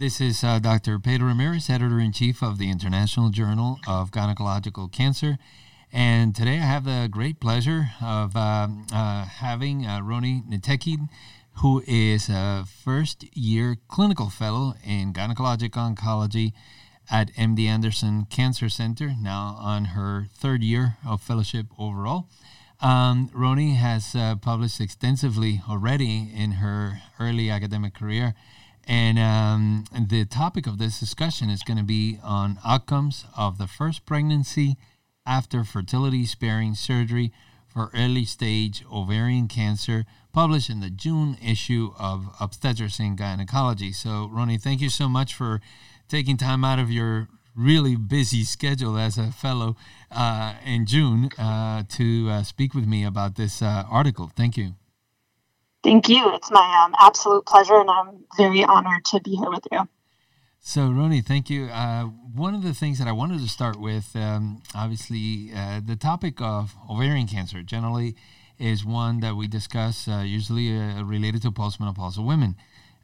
This 0.00 0.20
is 0.20 0.44
uh, 0.44 0.60
Dr. 0.60 1.00
Pedro 1.00 1.26
Ramirez, 1.26 1.68
editor 1.68 1.98
in 1.98 2.12
chief 2.12 2.40
of 2.40 2.58
the 2.58 2.70
International 2.70 3.30
Journal 3.30 3.80
of 3.88 4.12
Gynecological 4.12 4.92
Cancer. 4.92 5.38
And 5.92 6.36
today 6.36 6.58
I 6.60 6.66
have 6.66 6.84
the 6.84 7.08
great 7.10 7.40
pleasure 7.40 7.90
of 8.00 8.36
uh, 8.36 8.68
uh, 8.92 9.24
having 9.24 9.84
uh, 9.84 9.98
Roni 9.98 10.48
Nitecki, 10.48 11.08
who 11.54 11.82
is 11.84 12.28
a 12.28 12.64
first 12.64 13.24
year 13.36 13.78
clinical 13.88 14.30
fellow 14.30 14.74
in 14.84 15.12
gynecologic 15.12 15.70
oncology 15.70 16.52
at 17.10 17.34
MD 17.34 17.66
Anderson 17.66 18.24
Cancer 18.30 18.68
Center, 18.68 19.14
now 19.20 19.56
on 19.58 19.86
her 19.86 20.28
third 20.32 20.62
year 20.62 20.96
of 21.04 21.20
fellowship 21.20 21.66
overall. 21.76 22.28
Um, 22.80 23.30
Roni 23.30 23.74
has 23.74 24.14
uh, 24.14 24.36
published 24.36 24.80
extensively 24.80 25.60
already 25.68 26.30
in 26.32 26.52
her 26.62 27.00
early 27.18 27.50
academic 27.50 27.94
career. 27.94 28.36
And 28.88 29.18
um, 29.18 29.84
the 30.08 30.24
topic 30.24 30.66
of 30.66 30.78
this 30.78 30.98
discussion 30.98 31.50
is 31.50 31.62
going 31.62 31.76
to 31.76 31.84
be 31.84 32.18
on 32.24 32.58
outcomes 32.64 33.26
of 33.36 33.58
the 33.58 33.66
first 33.66 34.06
pregnancy 34.06 34.76
after 35.26 35.62
fertility 35.62 36.24
sparing 36.24 36.74
surgery 36.74 37.30
for 37.68 37.90
early 37.94 38.24
stage 38.24 38.82
ovarian 38.90 39.46
cancer, 39.46 40.06
published 40.32 40.70
in 40.70 40.80
the 40.80 40.88
June 40.88 41.36
issue 41.44 41.92
of 41.98 42.34
Obstetrics 42.40 42.98
and 42.98 43.18
Gynecology. 43.18 43.92
So, 43.92 44.30
Roni, 44.32 44.58
thank 44.60 44.80
you 44.80 44.88
so 44.88 45.06
much 45.06 45.34
for 45.34 45.60
taking 46.08 46.38
time 46.38 46.64
out 46.64 46.78
of 46.78 46.90
your 46.90 47.28
really 47.54 47.94
busy 47.94 48.42
schedule 48.42 48.96
as 48.96 49.18
a 49.18 49.30
fellow 49.30 49.76
uh, 50.10 50.54
in 50.64 50.86
June 50.86 51.28
uh, 51.36 51.82
to 51.90 52.30
uh, 52.30 52.42
speak 52.42 52.72
with 52.72 52.86
me 52.86 53.04
about 53.04 53.34
this 53.34 53.60
uh, 53.60 53.84
article. 53.90 54.30
Thank 54.34 54.56
you. 54.56 54.77
Thank 55.82 56.08
you. 56.08 56.34
It's 56.34 56.50
my 56.50 56.84
um, 56.84 56.94
absolute 57.00 57.46
pleasure, 57.46 57.78
and 57.80 57.90
I'm 57.90 58.24
very 58.36 58.64
honored 58.64 59.04
to 59.06 59.20
be 59.20 59.36
here 59.36 59.50
with 59.50 59.66
you. 59.70 59.88
So, 60.60 60.88
Roni, 60.88 61.24
thank 61.24 61.48
you. 61.48 61.66
Uh, 61.66 62.04
one 62.04 62.54
of 62.54 62.62
the 62.62 62.74
things 62.74 62.98
that 62.98 63.08
I 63.08 63.12
wanted 63.12 63.40
to 63.40 63.48
start 63.48 63.80
with, 63.80 64.14
um, 64.16 64.62
obviously, 64.74 65.50
uh, 65.54 65.80
the 65.84 65.96
topic 65.96 66.40
of 66.40 66.74
ovarian 66.90 67.26
cancer 67.26 67.62
generally 67.62 68.16
is 68.58 68.84
one 68.84 69.20
that 69.20 69.36
we 69.36 69.46
discuss, 69.46 70.08
usually 70.08 70.72
related 71.02 71.42
to 71.42 71.52
postmenopausal 71.52 72.26
women. 72.26 72.56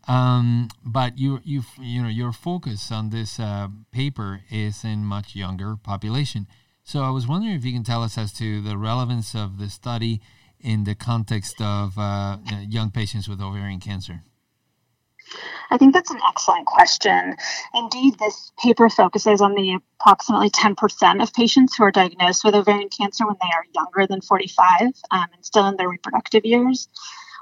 Um, 0.06 0.69
but 0.84 1.19
you 1.19 1.41
you 1.44 1.62
you 1.81 2.03
know 2.03 2.09
your 2.09 2.33
focus 2.33 2.92
on 2.92 3.11
this 3.11 3.41
uh, 3.41 3.69
paper 3.91 4.42
is 4.50 4.84
in 4.84 5.05
much 5.05 5.34
younger 5.34 5.77
population. 5.77 6.47
So 6.83 7.03
I 7.03 7.11
was 7.11 7.27
wondering 7.27 7.55
if 7.55 7.64
you 7.64 7.72
can 7.72 7.84
tell 7.84 8.03
us 8.03 8.19
as 8.19 8.33
to 8.34 8.61
the 8.61 8.77
relevance 8.77 9.34
of 9.34 9.59
the 9.59 9.70
study 9.70 10.20
in 10.64 10.84
the 10.84 10.94
context 10.94 11.60
of 11.60 11.96
uh, 11.98 12.38
young 12.68 12.90
patients 12.90 13.28
with 13.28 13.40
ovarian 13.40 13.80
cancer. 13.80 14.22
I 15.70 15.78
think 15.78 15.92
that's 15.92 16.10
an 16.10 16.20
excellent 16.28 16.66
question. 16.66 17.36
Indeed, 17.74 18.18
this 18.18 18.52
paper 18.62 18.88
focuses 18.88 19.40
on 19.40 19.54
the 19.54 19.78
approximately 20.00 20.50
10% 20.50 21.22
of 21.22 21.32
patients 21.32 21.76
who 21.76 21.84
are 21.84 21.90
diagnosed 21.90 22.44
with 22.44 22.54
ovarian 22.54 22.88
cancer 22.88 23.26
when 23.26 23.36
they 23.40 23.48
are 23.48 23.64
younger 23.74 24.06
than 24.06 24.20
45 24.20 24.80
um, 25.10 25.26
and 25.34 25.44
still 25.44 25.66
in 25.66 25.76
their 25.76 25.88
reproductive 25.88 26.44
years. 26.44 26.88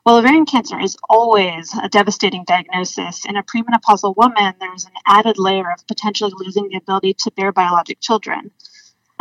While 0.04 0.16
ovarian 0.16 0.46
cancer 0.46 0.80
is 0.80 0.96
always 1.08 1.72
a 1.80 1.88
devastating 1.88 2.44
diagnosis, 2.44 3.24
in 3.24 3.36
a 3.36 3.42
premenopausal 3.44 4.16
woman, 4.16 4.54
there's 4.58 4.84
an 4.84 4.92
added 5.06 5.38
layer 5.38 5.70
of 5.70 5.86
potentially 5.86 6.32
losing 6.34 6.68
the 6.68 6.78
ability 6.78 7.14
to 7.14 7.30
bear 7.32 7.52
biologic 7.52 8.00
children. 8.00 8.50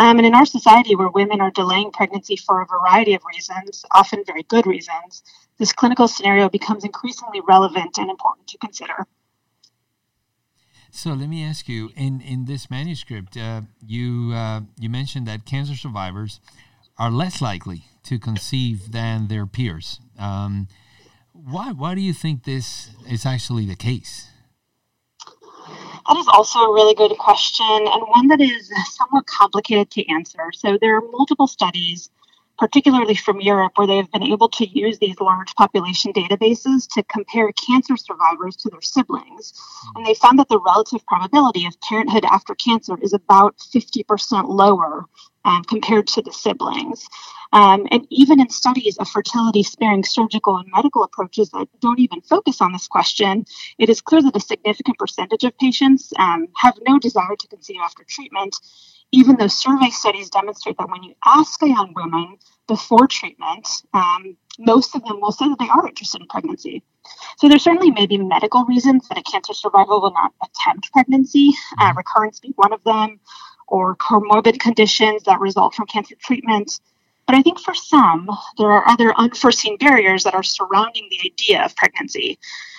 Um, 0.02 0.17
and 0.17 0.25
in 0.25 0.33
our 0.33 0.47
society, 0.47 0.95
where 0.95 1.09
women 1.09 1.41
are 1.41 1.52
delaying 1.52 1.91
pregnancy 1.91 2.35
for 2.35 2.59
a 2.59 2.66
variety 2.66 3.13
of 3.13 3.21
reasons, 3.23 3.85
often 3.91 4.23
very 4.25 4.41
good 4.41 4.66
reasons, 4.66 5.21
this 5.59 5.73
clinical 5.73 6.07
scenario 6.07 6.49
becomes 6.49 6.83
increasingly 6.83 7.39
relevant 7.47 7.99
and 7.99 8.09
important 8.09 8.47
to 8.47 8.57
consider. 8.57 9.05
So 10.89 11.11
let 11.13 11.29
me 11.29 11.44
ask 11.44 11.69
you: 11.69 11.91
in 11.95 12.19
in 12.19 12.45
this 12.45 12.72
manuscript, 12.72 13.38
uh, 13.38 13.61
you 13.85 14.31
uh, 14.33 14.61
you 14.79 14.89
mentioned 14.89 15.27
that 15.27 15.45
cancer 15.45 15.75
survivors 15.75 16.39
are 16.97 17.11
less 17.11 17.39
likely 17.39 17.84
to 18.06 18.17
conceive 18.17 18.91
than 18.91 19.28
their 19.28 19.45
peers. 19.45 20.00
Um, 20.17 20.67
why 21.31 21.73
why 21.73 21.94
do 21.94 22.01
you 22.01 22.13
think 22.13 22.44
this 22.44 22.90
is 23.07 23.23
actually 23.23 23.67
the 23.67 23.75
case? 23.75 24.31
That 26.07 26.17
is 26.17 26.28
also 26.28 26.59
a 26.59 26.73
really 26.73 26.95
good 26.95 27.17
question 27.17 27.66
and 27.69 28.03
one 28.07 28.28
that 28.29 28.41
is 28.41 28.72
somewhat 28.95 29.25
complicated 29.28 29.91
to 29.91 30.07
answer. 30.09 30.51
So 30.53 30.78
there 30.79 30.95
are 30.97 31.01
multiple 31.01 31.47
studies, 31.47 32.09
particularly 32.57 33.16
from 33.16 33.39
Europe, 33.41 33.73
where 33.75 33.88
they 33.88 33.97
have 33.97 34.11
been 34.11 34.23
able 34.23 34.50
to 34.50 34.67
use 34.67 35.00
these 35.00 35.19
large 35.19 35.53
population 35.56 36.13
databases 36.13 36.88
to 36.94 37.03
compare 37.03 37.51
cancer 37.53 37.97
survivors 37.97 38.56
to 38.57 38.69
their 38.69 38.81
siblings. 38.81 39.53
And 39.95 40.06
they 40.06 40.13
found 40.13 40.40
that 40.40 40.50
the 40.50 40.59
relative 40.59 41.06
probability 41.06 41.66
of 41.66 41.79
parenthood 41.81 42.25
after 42.25 42.56
cancer 42.56 42.97
is 43.01 43.13
about 43.13 43.57
50% 43.57 44.47
lower 44.47 45.06
um, 45.46 45.63
compared 45.63 46.07
to 46.07 46.22
the 46.22 46.31
siblings. 46.31 47.07
Um, 47.53 47.85
and 47.91 48.07
even 48.09 48.40
in 48.40 48.50
studies 48.50 48.97
of 48.97 49.09
fertility 49.09 49.63
sparing 49.63 50.03
surgical 50.03 50.57
and 50.57 50.69
medical 50.74 51.03
approaches 51.03 51.50
that 51.50 51.68
don't 51.81 52.00
even 52.00 52.22
focus 52.22 52.62
on 52.62 52.72
this 52.72 52.88
question, 52.88 53.46
it 53.78 53.90
is 53.90 54.02
clear 54.02 54.22
that 54.22 54.35
a 54.35 54.40
significant 54.40 54.97
percentage 54.97 55.44
of 55.44 55.57
patients 55.57 56.13
um, 56.18 56.47
have 56.56 56.78
no 56.88 56.97
desire 56.97 57.35
to 57.38 57.47
conceive 57.47 57.81
after 57.84 58.06
treatment, 58.07 58.56
even 59.12 59.35
though 59.35 59.47
survey 59.47 59.90
studies 59.90 60.29
demonstrate 60.29 60.78
that 60.78 60.90
when 60.90 61.03
you 61.03 61.13
ask 61.25 61.62
a 61.62 61.68
young 61.68 61.94
woman 61.94 62.38
before 62.68 63.08
treatment, 63.08 63.68
um, 63.94 64.38
most 64.59 64.96
of 64.96 65.03
them 65.03 65.19
will 65.19 65.34
say 65.34 65.50
that 65.50 65.59
they 65.59 65.68
are 65.68 65.88
interested 65.88 66.22
in 66.22 66.28
pregnancy. 66.28 66.84
So 67.38 67.50
there 67.50 67.59
certainly 67.59 67.91
may 67.91 68.06
be 68.06 68.18
medical 68.18 68.63
reasons 68.66 69.08
that 69.09 69.18
a 69.18 69.23
cancer 69.23 69.53
survivor 69.53 70.00
will 70.00 70.13
not 70.13 70.34
attempt 70.44 70.91
pregnancy, 70.94 71.52
uh, 71.79 71.94
recurrence 71.97 72.40
being 72.40 72.53
one 72.56 72.72
of 72.72 72.84
them, 72.84 73.19
or 73.72 73.96
comorbid 73.96 74.59
conditions 74.59 75.24
that 75.24 75.40
result 75.40 75.74
from 75.74 75.88
cancer 75.88 76.16
treatment. 76.22 76.80
But 77.26 77.36
I 77.36 77.42
think 77.42 77.59
for 77.59 77.74
some, 77.74 78.30
there 78.58 78.72
are 78.72 78.88
other 78.88 79.14
unforeseen 79.18 79.78
barriers 79.78 80.26
that 80.26 80.36
are 80.36 80.44
surrounding 80.44 81.08
the 81.09 81.22
idea 81.26 81.64
of 81.64 81.76
pregnancy. 81.76 82.38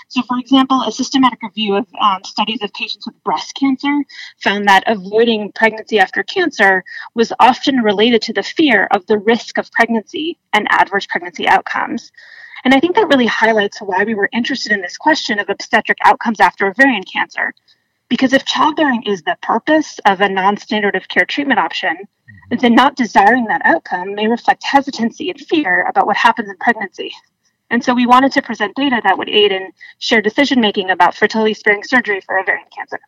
So, 0.09 0.21
for 0.29 0.39
example, 0.39 0.83
a 0.83 0.93
systematic 0.93 1.43
review 1.43 1.77
of 1.77 1.87
um, 1.99 2.23
studies 2.25 2.63
of 2.63 2.71
patients 2.75 3.07
with 3.07 3.25
breast 3.25 3.55
cancer 3.55 4.03
found 4.45 4.69
that 4.69 4.85
avoiding 4.87 5.53
pregnancy 5.53 5.99
after 5.99 6.23
cancer 6.23 6.85
was 7.15 7.33
often 7.41 7.77
related 7.77 8.21
to 8.23 8.35
the 8.35 8.43
fear 8.43 8.89
of 8.91 9.07
the 9.07 9.17
risk 9.17 9.57
of 9.57 9.73
pregnancy 9.73 10.37
and 10.53 10.67
adverse 10.71 11.07
pregnancy 11.07 11.49
outcomes. 11.49 12.13
And 12.65 12.75
I 12.75 12.81
think 12.81 12.95
that 12.97 13.09
really 13.09 13.27
highlights 13.27 13.81
why 13.81 14.05
we 14.05 14.15
were 14.15 14.29
interested 14.35 14.73
in 14.73 14.83
this 14.83 14.99
question 14.99 15.39
of 15.39 15.49
obstetric 15.49 15.97
outcomes 16.05 16.41
after 16.41 16.67
ovarian 16.67 17.05
cancer. 17.05 17.55
Because 18.13 18.35
if 18.35 18.45
childbearing 18.45 19.05
is 19.05 19.23
the 19.23 19.39
purpose 19.41 19.99
of 20.05 20.21
a 20.21 20.29
non 20.29 20.59
standard 20.59 20.95
of 20.97 21.09
care 21.09 21.25
treatment 21.25 21.59
option, 21.59 21.97
mm-hmm. 21.97 22.57
then 22.59 22.75
not 22.75 22.95
desiring 22.95 23.47
that 23.47 23.63
outcome 23.65 24.15
may 24.15 24.27
reflect 24.27 24.63
hesitancy 24.65 25.31
and 25.31 25.41
fear 25.41 25.87
about 25.89 26.07
what 26.07 26.19
happens 26.19 26.51
in 26.51 26.57
pregnancy. 26.59 27.11
And 27.71 27.83
so 27.83 27.95
we 27.95 28.05
wanted 28.05 28.31
to 28.33 28.43
present 28.43 28.77
data 28.77 29.01
that 29.03 29.17
would 29.17 29.31
aid 29.31 29.51
in 29.51 29.73
shared 29.99 30.25
decision 30.25 30.61
making 30.61 30.91
about 30.91 31.15
fertility 31.15 31.55
sparing 31.55 31.85
surgery 31.85 32.21
for 32.21 32.39
ovarian 32.39 32.67
cancer. 32.77 33.01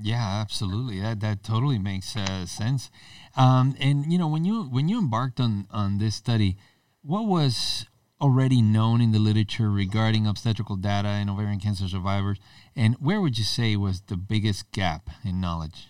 Yeah, 0.00 0.24
absolutely. 0.40 1.00
That 1.00 1.18
that 1.18 1.42
totally 1.42 1.80
makes 1.80 2.16
uh, 2.16 2.46
sense. 2.46 2.92
Um, 3.36 3.74
and 3.80 4.12
you 4.12 4.18
know, 4.18 4.28
when 4.28 4.44
you 4.44 4.62
when 4.62 4.88
you 4.88 5.00
embarked 5.00 5.40
on 5.40 5.66
on 5.72 5.98
this 5.98 6.14
study, 6.14 6.58
what 7.02 7.26
was 7.26 7.86
already 8.20 8.62
known 8.62 9.00
in 9.00 9.12
the 9.12 9.18
literature 9.18 9.70
regarding 9.70 10.26
obstetrical 10.26 10.76
data 10.76 11.08
in 11.08 11.28
ovarian 11.28 11.60
cancer 11.60 11.88
survivors? 11.88 12.38
And 12.76 12.94
where 12.96 13.20
would 13.20 13.38
you 13.38 13.44
say 13.44 13.76
was 13.76 14.02
the 14.02 14.16
biggest 14.16 14.70
gap 14.72 15.10
in 15.24 15.40
knowledge? 15.40 15.88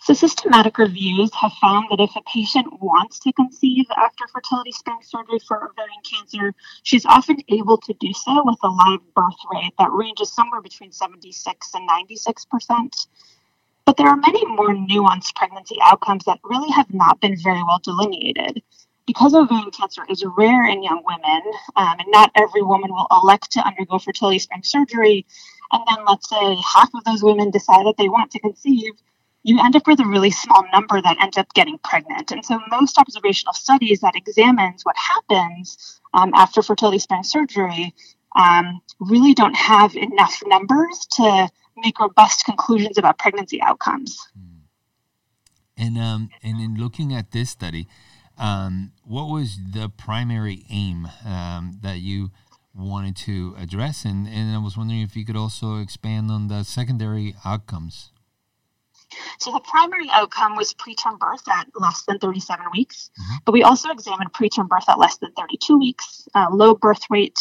So, 0.00 0.12
systematic 0.12 0.76
reviews 0.76 1.32
have 1.32 1.54
found 1.54 1.86
that 1.90 1.98
if 1.98 2.14
a 2.14 2.20
patient 2.22 2.66
wants 2.82 3.18
to 3.20 3.32
conceive 3.32 3.86
after 3.96 4.26
fertility 4.26 4.70
sparing 4.70 5.00
surgery 5.02 5.38
for 5.38 5.56
ovarian 5.56 6.02
cancer, 6.04 6.54
she's 6.82 7.06
often 7.06 7.38
able 7.48 7.78
to 7.78 7.94
do 7.94 8.12
so 8.12 8.42
with 8.44 8.58
a 8.62 8.68
live 8.68 9.00
birth 9.14 9.40
rate 9.50 9.72
that 9.78 9.90
ranges 9.92 10.30
somewhere 10.30 10.60
between 10.60 10.92
76 10.92 11.74
and 11.74 11.86
96 11.86 12.44
percent. 12.44 13.06
But 13.86 13.96
there 13.96 14.08
are 14.08 14.16
many 14.16 14.44
more 14.44 14.74
nuanced 14.74 15.34
pregnancy 15.36 15.78
outcomes 15.82 16.24
that 16.24 16.40
really 16.44 16.70
have 16.70 16.92
not 16.92 17.20
been 17.20 17.38
very 17.42 17.62
well 17.62 17.80
delineated 17.82 18.62
because 19.06 19.34
ovarian 19.34 19.70
cancer 19.70 20.02
is 20.08 20.24
rare 20.36 20.66
in 20.66 20.82
young 20.82 21.02
women, 21.04 21.42
um, 21.76 21.96
and 21.98 22.08
not 22.08 22.30
every 22.34 22.62
woman 22.62 22.90
will 22.90 23.06
elect 23.10 23.52
to 23.52 23.60
undergo 23.60 23.98
fertility 23.98 24.38
sparing 24.38 24.62
surgery, 24.62 25.26
and 25.72 25.82
then 25.88 26.04
let's 26.06 26.28
say 26.28 26.56
half 26.74 26.90
of 26.94 27.04
those 27.04 27.22
women 27.22 27.50
decide 27.50 27.86
that 27.86 27.96
they 27.98 28.08
want 28.08 28.30
to 28.30 28.38
conceive, 28.38 28.92
you 29.42 29.60
end 29.62 29.76
up 29.76 29.86
with 29.86 30.00
a 30.00 30.06
really 30.06 30.30
small 30.30 30.64
number 30.72 31.00
that 31.02 31.18
end 31.20 31.36
up 31.36 31.52
getting 31.54 31.78
pregnant. 31.78 32.32
And 32.32 32.44
so 32.44 32.58
most 32.70 32.98
observational 32.98 33.52
studies 33.52 34.00
that 34.00 34.16
examines 34.16 34.84
what 34.84 34.96
happens 34.96 36.00
um, 36.14 36.32
after 36.34 36.62
fertility 36.62 36.98
sparing 36.98 37.24
surgery 37.24 37.94
um, 38.36 38.80
really 39.00 39.34
don't 39.34 39.54
have 39.54 39.94
enough 39.96 40.42
numbers 40.46 41.06
to 41.12 41.48
make 41.76 42.00
robust 42.00 42.44
conclusions 42.44 42.98
about 42.98 43.18
pregnancy 43.18 43.60
outcomes. 43.60 44.18
Hmm. 44.34 44.54
And 45.76 45.98
um, 45.98 46.30
and 46.42 46.60
in 46.60 46.76
looking 46.76 47.12
at 47.12 47.32
this 47.32 47.50
study, 47.50 47.88
um, 48.38 48.92
what 49.04 49.24
was 49.24 49.58
the 49.72 49.88
primary 49.88 50.64
aim 50.70 51.08
um, 51.24 51.78
that 51.82 51.98
you 51.98 52.30
wanted 52.74 53.16
to 53.16 53.54
address. 53.58 54.04
And, 54.04 54.26
and 54.26 54.54
I 54.54 54.58
was 54.58 54.76
wondering 54.76 55.02
if 55.02 55.16
you 55.16 55.24
could 55.24 55.36
also 55.36 55.78
expand 55.78 56.30
on 56.30 56.48
the 56.48 56.64
secondary 56.64 57.34
outcomes. 57.44 58.10
So 59.38 59.52
the 59.52 59.60
primary 59.60 60.08
outcome 60.10 60.56
was 60.56 60.74
preterm 60.74 61.18
birth 61.18 61.46
at 61.48 61.68
less 61.78 62.02
than 62.02 62.18
37 62.18 62.66
weeks, 62.72 63.10
mm-hmm. 63.20 63.36
but 63.44 63.52
we 63.52 63.62
also 63.62 63.90
examined 63.90 64.32
preterm 64.32 64.68
birth 64.68 64.88
at 64.88 64.98
less 64.98 65.18
than 65.18 65.30
32 65.32 65.78
weeks, 65.78 66.26
uh, 66.34 66.48
low 66.50 66.74
birth 66.74 67.02
weight, 67.08 67.38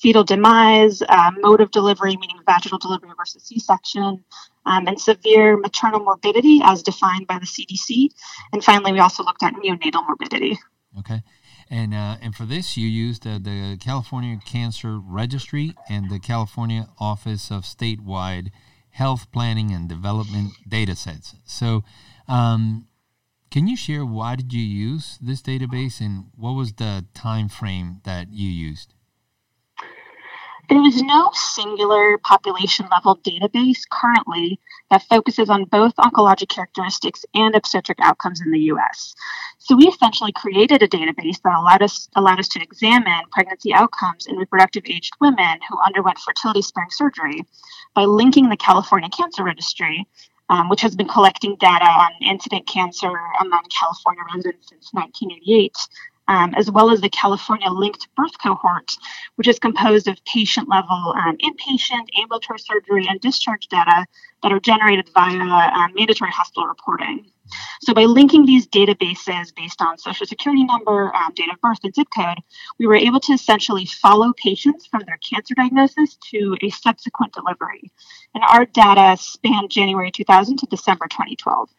fetal 0.00 0.24
demise, 0.24 1.02
uh, 1.08 1.30
mode 1.38 1.60
of 1.60 1.70
delivery, 1.70 2.16
meaning 2.16 2.38
vaginal 2.46 2.78
delivery 2.78 3.10
versus 3.16 3.42
C-section, 3.44 4.24
um, 4.66 4.86
and 4.86 5.00
severe 5.00 5.56
maternal 5.56 6.00
morbidity 6.00 6.60
as 6.62 6.82
defined 6.82 7.26
by 7.26 7.38
the 7.38 7.46
CDC. 7.46 8.10
And 8.52 8.62
finally, 8.62 8.92
we 8.92 8.98
also 8.98 9.22
looked 9.22 9.42
at 9.42 9.54
neonatal 9.54 10.06
morbidity. 10.06 10.58
Okay. 10.98 11.22
And, 11.68 11.94
uh, 11.94 12.16
and 12.20 12.34
for 12.34 12.44
this, 12.44 12.76
you 12.76 12.86
used 12.86 13.24
the 13.24 13.78
California 13.80 14.38
Cancer 14.44 14.98
Registry 14.98 15.74
and 15.88 16.10
the 16.10 16.20
California 16.20 16.88
Office 17.00 17.50
of 17.50 17.64
Statewide 17.64 18.50
Health 18.90 19.30
Planning 19.32 19.72
and 19.72 19.88
Development 19.88 20.52
data 20.68 20.94
sets. 20.94 21.34
So, 21.44 21.82
um, 22.28 22.86
can 23.50 23.66
you 23.66 23.76
share 23.76 24.04
why 24.04 24.36
did 24.36 24.52
you 24.52 24.62
use 24.62 25.18
this 25.20 25.42
database 25.42 26.00
and 26.00 26.26
what 26.36 26.52
was 26.52 26.74
the 26.74 27.04
time 27.14 27.48
frame 27.48 28.00
that 28.04 28.32
you 28.32 28.48
used? 28.48 28.94
There 30.68 30.84
is 30.84 31.00
no 31.00 31.30
singular 31.32 32.18
population 32.18 32.88
level 32.90 33.18
database 33.18 33.82
currently 33.88 34.58
that 34.90 35.04
focuses 35.04 35.48
on 35.48 35.64
both 35.64 35.94
oncologic 35.96 36.48
characteristics 36.48 37.24
and 37.34 37.54
obstetric 37.54 37.98
outcomes 38.00 38.40
in 38.40 38.50
the 38.50 38.60
US. 38.72 39.14
So 39.58 39.76
we 39.76 39.86
essentially 39.86 40.32
created 40.32 40.82
a 40.82 40.88
database 40.88 41.40
that 41.42 41.56
allowed 41.56 41.82
us 41.82 42.08
allowed 42.16 42.40
us 42.40 42.48
to 42.48 42.62
examine 42.62 43.22
pregnancy 43.30 43.72
outcomes 43.72 44.26
in 44.26 44.36
reproductive 44.36 44.84
aged 44.86 45.14
women 45.20 45.60
who 45.68 45.78
underwent 45.86 46.18
fertility 46.18 46.62
sparing 46.62 46.90
surgery 46.90 47.44
by 47.94 48.04
linking 48.04 48.48
the 48.48 48.56
California 48.56 49.08
Cancer 49.08 49.44
Registry 49.44 50.06
um, 50.48 50.68
which 50.68 50.80
has 50.80 50.94
been 50.94 51.08
collecting 51.08 51.56
data 51.56 51.84
on 51.84 52.10
incident 52.22 52.66
cancer 52.66 53.12
among 53.40 53.62
California 53.70 54.22
residents 54.34 54.68
since 54.68 54.92
1988, 54.92 55.76
um, 56.28 56.54
as 56.54 56.70
well 56.70 56.90
as 56.90 57.00
the 57.00 57.08
California 57.08 57.68
linked 57.68 58.08
birth 58.16 58.38
cohort, 58.42 58.96
which 59.36 59.48
is 59.48 59.58
composed 59.58 60.08
of 60.08 60.24
patient 60.24 60.68
level 60.68 61.14
um, 61.16 61.36
inpatient, 61.38 62.08
ambulatory 62.20 62.58
surgery, 62.58 63.06
and 63.08 63.20
discharge 63.20 63.68
data 63.68 64.06
that 64.42 64.52
are 64.52 64.60
generated 64.60 65.08
via 65.14 65.38
um, 65.38 65.92
mandatory 65.94 66.30
hospital 66.30 66.66
reporting. 66.66 67.30
So, 67.82 67.94
by 67.94 68.04
linking 68.04 68.44
these 68.44 68.66
databases 68.66 69.54
based 69.54 69.80
on 69.80 69.98
social 69.98 70.26
security 70.26 70.64
number, 70.64 71.14
um, 71.14 71.32
date 71.34 71.52
of 71.52 71.60
birth, 71.60 71.78
and 71.84 71.94
zip 71.94 72.08
code, 72.14 72.38
we 72.78 72.86
were 72.86 72.96
able 72.96 73.20
to 73.20 73.32
essentially 73.32 73.86
follow 73.86 74.32
patients 74.32 74.86
from 74.86 75.02
their 75.06 75.18
cancer 75.18 75.54
diagnosis 75.54 76.16
to 76.32 76.56
a 76.62 76.70
subsequent 76.70 77.32
delivery. 77.32 77.92
And 78.34 78.42
our 78.48 78.64
data 78.66 79.16
spanned 79.20 79.70
January 79.70 80.10
2000 80.10 80.58
to 80.58 80.66
December 80.66 81.06
2012. 81.06 81.70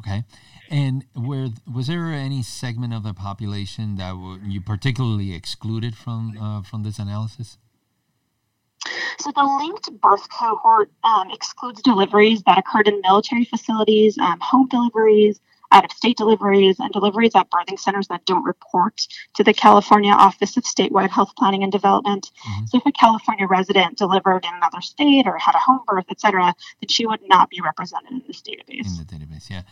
Okay. 0.00 0.24
And 0.70 1.04
where 1.14 1.48
was 1.72 1.86
there 1.86 2.06
any 2.06 2.42
segment 2.42 2.94
of 2.94 3.02
the 3.02 3.14
population 3.14 3.96
that 3.96 4.14
you 4.44 4.60
particularly 4.60 5.34
excluded 5.34 5.96
from 5.96 6.36
uh, 6.38 6.62
from 6.62 6.82
this 6.82 6.98
analysis? 6.98 7.58
So 9.18 9.30
the 9.30 9.44
linked 9.44 9.92
birth 10.00 10.28
cohort 10.30 10.90
um, 11.04 11.30
excludes 11.30 11.80
deliveries 11.80 12.42
that 12.42 12.58
occurred 12.58 12.88
in 12.88 13.00
military 13.00 13.44
facilities, 13.44 14.18
um, 14.18 14.38
home 14.40 14.68
deliveries, 14.68 15.40
out 15.74 15.84
of 15.84 15.92
state 15.92 16.16
deliveries 16.16 16.76
and 16.78 16.90
deliveries 16.92 17.34
at 17.34 17.50
birthing 17.50 17.78
centers 17.78 18.06
that 18.08 18.24
don't 18.24 18.44
report 18.44 18.96
to 19.34 19.42
the 19.42 19.52
California 19.52 20.12
Office 20.12 20.56
of 20.56 20.62
Statewide 20.62 21.10
Health 21.10 21.32
Planning 21.36 21.62
and 21.64 21.72
Development. 21.72 22.24
Mm-hmm. 22.24 22.66
So 22.66 22.78
if 22.78 22.86
a 22.86 22.92
California 22.92 23.46
resident 23.46 23.98
delivered 23.98 24.44
in 24.44 24.54
another 24.54 24.80
state 24.80 25.26
or 25.26 25.36
had 25.36 25.54
a 25.54 25.58
home 25.58 25.80
birth, 25.86 26.06
et 26.08 26.20
cetera, 26.20 26.54
then 26.80 26.88
she 26.88 27.06
would 27.06 27.20
not 27.26 27.50
be 27.50 27.60
represented 27.60 28.12
in 28.12 28.22
this 28.26 28.40
database. 28.40 28.86
In 28.86 29.04
the 29.04 29.08
database, 29.14 29.50
yeah. 29.50 29.62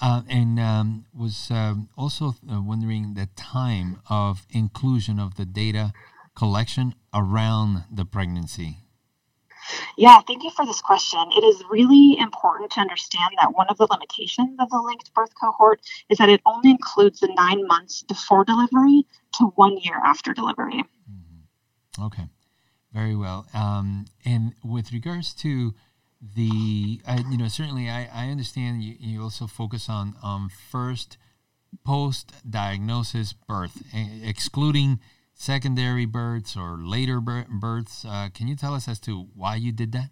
Uh, 0.00 0.22
and 0.28 0.58
um, 0.58 1.06
was 1.14 1.48
um, 1.50 1.88
also 1.96 2.34
uh, 2.50 2.60
wondering 2.60 3.14
the 3.14 3.28
time 3.36 4.00
of 4.10 4.46
inclusion 4.50 5.20
of 5.20 5.36
the 5.36 5.46
data 5.46 5.92
collection 6.34 6.94
around 7.14 7.84
the 7.90 8.04
pregnancy 8.04 8.78
yeah, 9.96 10.20
thank 10.26 10.42
you 10.42 10.50
for 10.50 10.66
this 10.66 10.80
question. 10.80 11.20
It 11.36 11.44
is 11.44 11.62
really 11.70 12.18
important 12.18 12.70
to 12.72 12.80
understand 12.80 13.30
that 13.40 13.54
one 13.54 13.66
of 13.68 13.78
the 13.78 13.86
limitations 13.90 14.56
of 14.58 14.70
the 14.70 14.78
linked 14.78 15.12
birth 15.14 15.32
cohort 15.40 15.80
is 16.08 16.18
that 16.18 16.28
it 16.28 16.40
only 16.46 16.70
includes 16.70 17.20
the 17.20 17.32
nine 17.36 17.66
months 17.66 18.02
before 18.02 18.44
delivery 18.44 19.04
to 19.38 19.46
one 19.56 19.78
year 19.78 19.96
after 20.04 20.32
delivery. 20.32 20.84
Mm-hmm. 21.10 22.04
Okay, 22.04 22.28
very 22.92 23.16
well. 23.16 23.46
Um, 23.54 24.06
and 24.24 24.54
with 24.64 24.92
regards 24.92 25.34
to 25.34 25.74
the, 26.34 27.00
uh, 27.06 27.22
you 27.30 27.38
know, 27.38 27.48
certainly 27.48 27.88
I, 27.88 28.08
I 28.12 28.28
understand 28.28 28.82
you, 28.82 28.94
you 28.98 29.22
also 29.22 29.46
focus 29.46 29.88
on 29.88 30.14
um, 30.22 30.48
first 30.70 31.18
post 31.84 32.32
diagnosis 32.48 33.32
birth, 33.32 33.82
excluding 34.22 35.00
secondary 35.42 36.06
births 36.06 36.56
or 36.56 36.78
later 36.78 37.20
births. 37.20 38.04
Uh, 38.04 38.28
can 38.32 38.46
you 38.46 38.54
tell 38.54 38.74
us 38.74 38.86
as 38.86 39.00
to 39.00 39.26
why 39.34 39.56
you 39.56 39.72
did 39.72 39.90
that? 39.92 40.10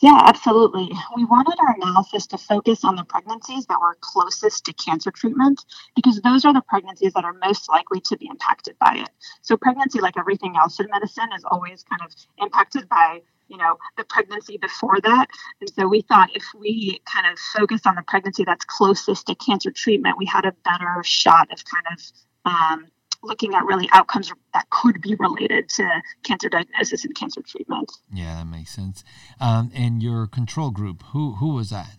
Yeah, 0.00 0.20
absolutely. 0.24 0.90
We 1.16 1.24
wanted 1.24 1.56
our 1.60 1.74
analysis 1.74 2.26
to 2.28 2.38
focus 2.38 2.84
on 2.84 2.94
the 2.96 3.04
pregnancies 3.04 3.66
that 3.66 3.80
were 3.80 3.96
closest 4.00 4.64
to 4.66 4.72
cancer 4.72 5.10
treatment 5.10 5.64
because 5.96 6.20
those 6.20 6.44
are 6.44 6.54
the 6.54 6.62
pregnancies 6.68 7.12
that 7.14 7.24
are 7.24 7.34
most 7.44 7.68
likely 7.68 8.00
to 8.02 8.16
be 8.16 8.26
impacted 8.26 8.76
by 8.78 8.94
it. 8.96 9.10
So, 9.42 9.56
pregnancy, 9.56 10.00
like 10.00 10.16
everything 10.16 10.54
else 10.56 10.78
in 10.78 10.86
medicine, 10.90 11.28
is 11.36 11.44
always 11.50 11.84
kind 11.84 12.02
of 12.04 12.14
impacted 12.38 12.88
by 12.88 13.22
you 13.48 13.56
know 13.56 13.76
the 13.96 14.04
pregnancy 14.04 14.58
before 14.58 15.00
that 15.00 15.26
and 15.62 15.70
so 15.74 15.88
we 15.88 16.02
thought 16.02 16.28
if 16.36 16.44
we 16.54 17.00
kind 17.10 17.26
of 17.26 17.38
focused 17.38 17.86
on 17.86 17.94
the 17.94 18.02
pregnancy 18.02 18.44
that's 18.44 18.66
closest 18.66 19.26
to 19.26 19.34
cancer 19.36 19.70
treatment 19.70 20.18
we 20.18 20.26
had 20.26 20.44
a 20.44 20.52
better 20.66 21.02
shot 21.02 21.50
of 21.50 21.58
kind 21.64 21.86
of 21.90 22.02
um, 22.44 22.86
looking 23.22 23.54
at 23.54 23.64
really 23.64 23.88
outcomes 23.92 24.32
that 24.54 24.68
could 24.70 25.00
be 25.00 25.14
related 25.16 25.68
to 25.68 25.88
cancer 26.22 26.48
diagnosis 26.48 27.04
and 27.04 27.14
cancer 27.14 27.42
treatment. 27.42 27.90
Yeah, 28.12 28.36
that 28.38 28.46
makes 28.46 28.70
sense. 28.70 29.04
Um, 29.40 29.70
and 29.74 30.02
your 30.02 30.26
control 30.26 30.70
group, 30.70 31.02
who 31.12 31.34
who 31.34 31.54
was 31.54 31.70
that? 31.70 31.98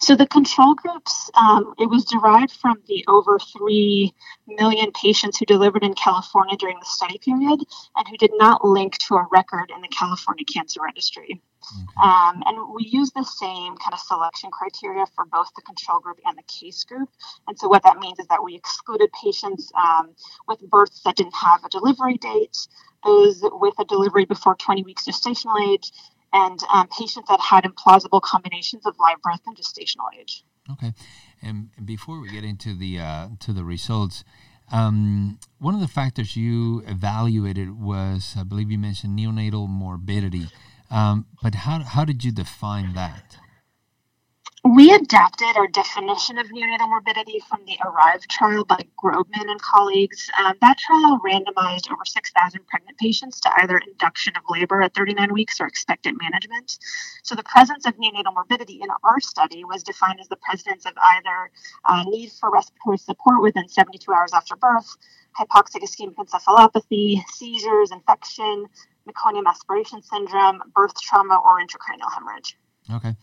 So 0.00 0.14
the 0.14 0.26
control 0.26 0.74
groups, 0.74 1.30
um, 1.34 1.74
it 1.78 1.90
was 1.90 2.04
derived 2.04 2.52
from 2.52 2.80
the 2.86 3.04
over 3.08 3.38
3 3.38 4.14
million 4.46 4.92
patients 4.92 5.38
who 5.38 5.46
delivered 5.46 5.82
in 5.82 5.94
California 5.94 6.56
during 6.56 6.78
the 6.78 6.86
study 6.86 7.18
period 7.18 7.60
and 7.96 8.08
who 8.08 8.16
did 8.16 8.30
not 8.34 8.64
link 8.64 8.96
to 8.98 9.16
a 9.16 9.26
record 9.30 9.72
in 9.74 9.80
the 9.80 9.88
California 9.88 10.44
Cancer 10.44 10.80
Registry. 10.82 11.42
Okay. 11.76 12.08
Um, 12.08 12.42
and 12.46 12.74
we 12.74 12.84
use 12.84 13.10
the 13.12 13.24
same 13.24 13.76
kind 13.76 13.92
of 13.92 13.98
selection 13.98 14.50
criteria 14.50 15.04
for 15.14 15.24
both 15.24 15.48
the 15.56 15.62
control 15.62 16.00
group 16.00 16.18
and 16.24 16.36
the 16.36 16.42
case 16.42 16.84
group. 16.84 17.08
And 17.46 17.58
so 17.58 17.68
what 17.68 17.82
that 17.84 17.98
means 17.98 18.18
is 18.18 18.26
that 18.28 18.42
we 18.42 18.54
excluded 18.54 19.10
patients 19.12 19.72
um, 19.78 20.14
with 20.46 20.60
births 20.60 21.02
that 21.04 21.16
didn't 21.16 21.34
have 21.34 21.64
a 21.64 21.68
delivery 21.68 22.16
date, 22.16 22.56
those 23.04 23.40
with 23.42 23.74
a 23.78 23.84
delivery 23.84 24.24
before 24.24 24.54
20 24.56 24.82
weeks 24.82 25.04
gestational 25.06 25.60
age, 25.72 25.92
and 26.32 26.60
um, 26.72 26.88
patients 26.88 27.28
that 27.28 27.40
had 27.40 27.64
implausible 27.64 28.20
combinations 28.20 28.86
of 28.86 28.96
live 28.98 29.20
birth 29.22 29.40
and 29.46 29.56
gestational 29.56 30.06
age. 30.18 30.44
Okay, 30.70 30.92
and 31.40 31.70
before 31.84 32.20
we 32.20 32.30
get 32.30 32.44
into 32.44 32.74
the 32.74 33.00
uh, 33.00 33.28
to 33.40 33.54
the 33.54 33.64
results, 33.64 34.22
um, 34.70 35.38
one 35.58 35.74
of 35.74 35.80
the 35.80 35.88
factors 35.88 36.36
you 36.36 36.82
evaluated 36.86 37.80
was, 37.80 38.34
I 38.38 38.42
believe 38.42 38.70
you 38.70 38.78
mentioned 38.78 39.18
neonatal 39.18 39.68
morbidity, 39.68 40.48
um, 40.90 41.26
but 41.42 41.54
how 41.54 41.80
how 41.80 42.04
did 42.04 42.24
you 42.24 42.32
define 42.32 42.94
that? 42.94 43.38
We 44.64 44.92
adapted 44.92 45.56
our 45.56 45.68
definition 45.68 46.36
of 46.36 46.48
neonatal 46.48 46.88
morbidity 46.88 47.40
from 47.48 47.60
the 47.64 47.78
ARRIVE 47.80 48.26
trial 48.28 48.64
by 48.64 48.80
Grobman 49.02 49.48
and 49.48 49.62
colleagues. 49.62 50.28
Um, 50.38 50.54
that 50.60 50.78
trial 50.78 51.20
randomized 51.24 51.90
over 51.90 52.04
6,000 52.04 52.66
pregnant 52.66 52.98
patients 52.98 53.40
to 53.40 53.52
either 53.62 53.78
induction 53.78 54.34
of 54.36 54.42
labor 54.48 54.82
at 54.82 54.94
39 54.94 55.32
weeks 55.32 55.60
or 55.60 55.66
expectant 55.66 56.18
management. 56.20 56.76
So 57.22 57.36
the 57.36 57.44
presence 57.44 57.86
of 57.86 57.94
neonatal 57.96 58.34
morbidity 58.34 58.80
in 58.82 58.88
our 59.04 59.20
study 59.20 59.64
was 59.64 59.84
defined 59.84 60.18
as 60.20 60.28
the 60.28 60.36
presence 60.36 60.86
of 60.86 60.92
either 61.02 61.50
uh, 61.84 62.02
need 62.08 62.32
for 62.32 62.50
respiratory 62.50 62.98
support 62.98 63.40
within 63.40 63.68
72 63.68 64.12
hours 64.12 64.32
after 64.34 64.56
birth, 64.56 64.96
hypoxic 65.38 65.82
ischemic 65.82 66.16
encephalopathy, 66.16 67.22
seizures, 67.28 67.92
infection, 67.92 68.66
meconium 69.08 69.46
aspiration 69.46 70.02
syndrome, 70.02 70.62
birth 70.74 71.00
trauma, 71.00 71.40
or 71.44 71.60
intracranial 71.60 72.12
hemorrhage. 72.14 72.56
Okay. 72.92 73.16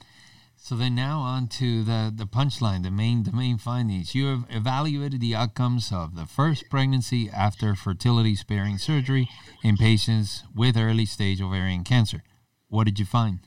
So 0.57 0.75
then 0.75 0.95
now 0.95 1.19
on 1.19 1.47
to 1.59 1.83
the, 1.83 2.11
the 2.15 2.25
punchline, 2.25 2.81
the 2.81 2.89
main 2.89 3.23
the 3.23 3.31
main 3.31 3.59
findings. 3.59 4.15
You 4.15 4.25
have 4.27 4.45
evaluated 4.49 5.21
the 5.21 5.35
outcomes 5.35 5.91
of 5.91 6.15
the 6.15 6.25
first 6.25 6.69
pregnancy 6.71 7.29
after 7.29 7.75
fertility 7.75 8.35
sparing 8.35 8.79
surgery 8.79 9.29
in 9.63 9.77
patients 9.77 10.43
with 10.55 10.75
early 10.75 11.05
stage 11.05 11.39
ovarian 11.39 11.83
cancer. 11.83 12.23
What 12.67 12.85
did 12.85 12.97
you 12.97 13.05
find? 13.05 13.41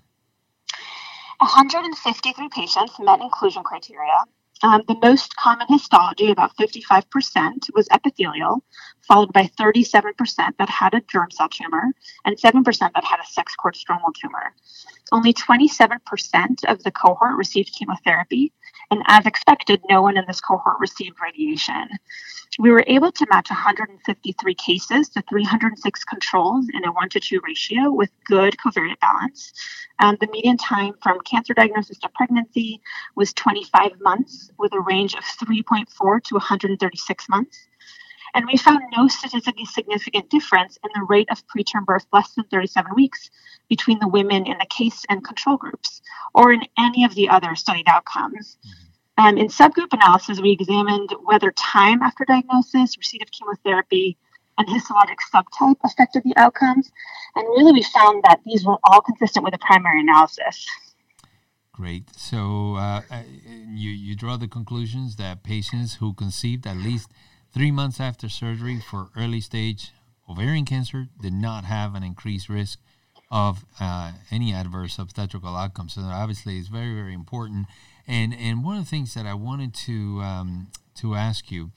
153 1.41 2.49
patients 2.51 2.93
met 3.01 3.21
inclusion 3.21 3.63
criteria. 3.65 4.25
Um, 4.63 4.83
the 4.89 4.99
most 5.01 5.37
common 5.37 5.69
histology, 5.69 6.31
about 6.31 6.57
55%, 6.57 7.73
was 7.75 7.89
epithelial, 7.93 8.65
followed 9.07 9.33
by 9.33 9.51
37% 9.59 10.57
that 10.59 10.69
had 10.69 10.95
a 10.95 11.01
germ 11.03 11.31
cell 11.31 11.49
tumor 11.49 11.93
and 12.25 12.37
7% 12.37 12.65
that 12.79 13.05
had 13.05 13.21
a 13.21 13.27
sex 13.27 13.55
cord 13.55 13.75
stromal 13.75 14.13
tumor. 14.21 14.55
Only 15.13 15.33
27% 15.33 16.65
of 16.67 16.83
the 16.83 16.91
cohort 16.91 17.37
received 17.37 17.73
chemotherapy, 17.73 18.53
and 18.91 19.03
as 19.07 19.27
expected, 19.27 19.81
no 19.89 20.03
one 20.03 20.17
in 20.17 20.25
this 20.27 20.41
cohort 20.41 20.81
received 20.81 21.19
radiation. 21.23 21.89
We 22.59 22.71
were 22.71 22.85
able 22.87 23.13
to 23.13 23.27
match 23.31 23.51
153 23.51 24.55
cases 24.55 25.09
to 25.11 25.23
306 25.23 26.05
controls 26.05 26.67
in 26.75 26.85
a 26.85 26.93
1 26.93 27.09
to 27.11 27.21
2 27.21 27.41
ratio 27.47 27.91
with 27.91 28.11
good 28.25 28.57
covariate 28.57 28.99
balance. 29.01 29.53
Um, 30.01 30.17
the 30.21 30.29
median 30.29 30.57
time 30.57 30.95
from 31.03 31.21
cancer 31.21 31.55
diagnosis 31.55 31.99
to 31.99 32.09
pregnancy 32.15 32.81
was 33.15 33.33
25 33.35 34.01
months, 34.01 34.48
with 34.59 34.73
a 34.73 34.81
range 34.81 35.15
of 35.15 35.25
3.4 35.25 36.23
to 36.25 36.35
136 36.35 37.29
months. 37.29 37.67
And 38.35 38.47
we 38.47 38.59
found 38.59 38.81
no 38.97 39.09
statistically 39.09 39.65
significant 39.65 40.31
difference 40.31 40.79
in 40.85 40.91
the 40.95 41.07
rate 41.07 41.29
of 41.31 41.47
preterm 41.49 41.85
birth 41.85 42.07
less 42.13 42.35
than 42.35 42.45
37 42.45 42.95
weeks 42.95 43.31
between 43.69 43.99
the 43.99 44.09
women 44.09 44.47
in 44.47 44.59
the 44.59 44.67
case 44.67 45.05
and 45.09 45.25
control 45.25 45.57
groups 45.57 46.03
or 46.35 46.53
in 46.53 46.63
any 46.79 47.05
of 47.05 47.15
the 47.15 47.29
other 47.29 47.55
studied 47.55 47.89
outcomes. 47.89 48.59
Mm-hmm. 48.67 48.85
Um, 49.19 49.37
in 49.37 49.49
subgroup 49.49 49.93
analysis, 49.93 50.41
we 50.41 50.53
examined 50.53 51.13
whether 51.25 51.51
time 51.53 52.03
after 52.03 52.25
diagnosis, 52.25 52.97
receipt 52.97 53.23
of 53.23 53.31
chemotherapy, 53.33 54.17
and 54.59 54.69
histologic 54.69 55.17
subtype 55.33 55.77
affected 55.85 56.23
the 56.25 56.37
outcomes. 56.37 56.91
And 57.35 57.47
really, 57.49 57.73
we 57.73 57.83
found 57.83 58.23
that 58.25 58.41
these 58.45 58.65
were 58.65 58.79
all 58.85 59.01
consistent 59.01 59.45
with 59.45 59.53
the 59.53 59.59
primary 59.59 60.01
analysis. 60.01 60.67
Great. 61.79 62.11
So 62.17 62.75
uh, 62.75 63.03
uh 63.09 63.23
you, 63.69 63.91
you 63.91 64.17
draw 64.17 64.37
the 64.37 64.49
conclusions 64.49 65.15
that 65.15 65.45
patients 65.45 65.95
who 66.01 66.13
conceived 66.13 66.67
at 66.67 66.77
least 66.77 67.09
three 67.55 67.71
months 67.71 68.01
after 68.01 68.29
surgery 68.29 68.81
for 68.81 69.11
early 69.17 69.41
stage 69.41 69.93
ovarian 70.29 70.65
cancer 70.65 71.07
did 71.23 71.33
not 71.33 71.65
have 71.65 71.95
an 71.95 72.03
increased 72.03 72.49
risk 72.49 72.81
of 73.31 73.65
uh, 73.79 74.11
any 74.33 74.53
adverse 74.53 74.99
obstetrical 74.99 75.55
outcomes. 75.55 75.95
So 75.95 76.01
obviously, 76.01 76.59
it's 76.59 76.67
very, 76.67 76.97
very 76.97 77.15
important. 77.15 77.69
And 78.09 78.35
and 78.35 78.65
one 78.65 78.79
of 78.79 78.85
the 78.85 78.91
things 78.91 79.15
that 79.15 79.25
I 79.25 79.35
wanted 79.35 79.73
to 79.87 80.21
um, 80.21 80.69
to 80.97 81.15
ask 81.15 81.53
you. 81.53 81.71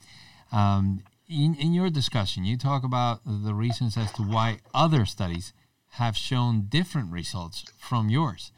Um, 0.50 1.04
in, 1.28 1.54
in 1.54 1.72
your 1.72 1.90
discussion, 1.90 2.44
you 2.44 2.58
talk 2.58 2.82
about 2.82 3.20
the 3.24 3.54
reasons 3.54 3.96
as 3.96 4.10
to 4.14 4.22
why 4.22 4.58
other 4.74 5.06
studies 5.06 5.52
have 5.90 6.16
shown 6.16 6.66
different 6.68 7.12
results 7.12 7.64
from 7.78 8.10
yours. 8.10 8.50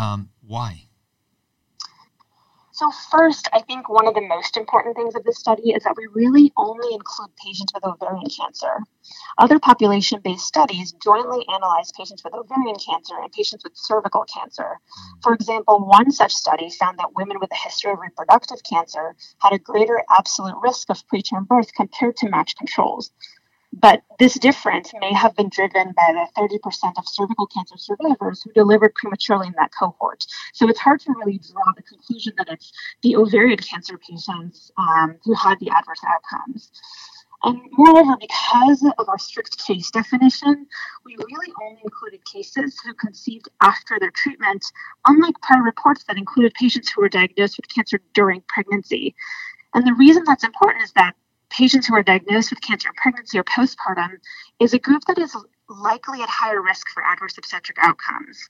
Um, 0.00 0.30
why? 0.40 0.86
So, 2.72 2.90
first, 3.10 3.50
I 3.52 3.60
think 3.60 3.90
one 3.90 4.08
of 4.08 4.14
the 4.14 4.26
most 4.26 4.56
important 4.56 4.96
things 4.96 5.14
of 5.14 5.22
this 5.24 5.38
study 5.38 5.72
is 5.72 5.84
that 5.84 5.94
we 5.94 6.06
really 6.14 6.50
only 6.56 6.94
include 6.94 7.36
patients 7.36 7.74
with 7.74 7.84
ovarian 7.84 8.30
cancer. 8.30 8.78
Other 9.36 9.58
population 9.58 10.22
based 10.24 10.46
studies 10.46 10.94
jointly 11.04 11.44
analyze 11.52 11.92
patients 11.92 12.24
with 12.24 12.32
ovarian 12.32 12.76
cancer 12.76 13.14
and 13.20 13.30
patients 13.30 13.62
with 13.62 13.74
cervical 13.76 14.24
cancer. 14.24 14.80
For 15.22 15.34
example, 15.34 15.86
one 15.86 16.10
such 16.10 16.32
study 16.32 16.70
found 16.70 16.98
that 16.98 17.14
women 17.14 17.38
with 17.38 17.52
a 17.52 17.62
history 17.62 17.92
of 17.92 17.98
reproductive 17.98 18.62
cancer 18.62 19.14
had 19.40 19.52
a 19.52 19.58
greater 19.58 20.02
absolute 20.08 20.56
risk 20.62 20.88
of 20.88 21.06
preterm 21.08 21.46
birth 21.46 21.74
compared 21.74 22.16
to 22.16 22.30
matched 22.30 22.56
controls. 22.56 23.12
But 23.72 24.02
this 24.18 24.34
difference 24.34 24.92
may 25.00 25.12
have 25.14 25.36
been 25.36 25.48
driven 25.48 25.92
by 25.92 26.12
the 26.12 26.26
30% 26.36 26.98
of 26.98 27.04
cervical 27.06 27.46
cancer 27.46 27.76
survivors 27.78 28.42
who 28.42 28.52
delivered 28.52 28.94
prematurely 28.94 29.46
in 29.46 29.54
that 29.58 29.70
cohort. 29.78 30.26
So 30.52 30.68
it's 30.68 30.80
hard 30.80 31.00
to 31.00 31.14
really 31.16 31.38
draw 31.38 31.72
the 31.76 31.82
conclusion 31.82 32.32
that 32.36 32.48
it's 32.48 32.72
the 33.02 33.16
ovarian 33.16 33.58
cancer 33.58 33.96
patients 33.96 34.72
um, 34.76 35.16
who 35.24 35.34
had 35.34 35.60
the 35.60 35.70
adverse 35.70 36.00
outcomes. 36.04 36.70
And 37.42 37.58
moreover, 37.72 38.16
because 38.20 38.84
of 38.98 39.08
our 39.08 39.18
strict 39.18 39.64
case 39.64 39.90
definition, 39.90 40.66
we 41.06 41.16
really 41.16 41.52
only 41.62 41.80
included 41.82 42.24
cases 42.26 42.78
who 42.84 42.92
conceived 42.94 43.48
after 43.62 43.98
their 43.98 44.10
treatment, 44.10 44.64
unlike 45.06 45.40
prior 45.40 45.62
reports 45.62 46.04
that 46.04 46.18
included 46.18 46.52
patients 46.54 46.90
who 46.90 47.00
were 47.00 47.08
diagnosed 47.08 47.56
with 47.56 47.74
cancer 47.74 48.00
during 48.12 48.42
pregnancy. 48.48 49.14
And 49.72 49.86
the 49.86 49.94
reason 49.94 50.24
that's 50.26 50.44
important 50.44 50.84
is 50.84 50.92
that 50.92 51.14
patients 51.50 51.86
who 51.86 51.94
are 51.94 52.02
diagnosed 52.02 52.50
with 52.50 52.60
cancer 52.60 52.88
in 52.88 52.94
pregnancy 52.94 53.38
or 53.38 53.44
postpartum 53.44 54.18
is 54.60 54.72
a 54.72 54.78
group 54.78 55.02
that 55.06 55.18
is 55.18 55.36
likely 55.68 56.22
at 56.22 56.28
higher 56.28 56.60
risk 56.60 56.88
for 56.88 57.02
adverse 57.02 57.36
obstetric 57.38 57.78
outcomes. 57.80 58.48